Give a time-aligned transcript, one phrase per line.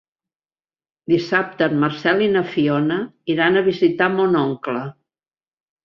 [1.13, 2.99] Dissabte en Marcel i na Fiona
[3.37, 4.87] iran a visitar mon oncle.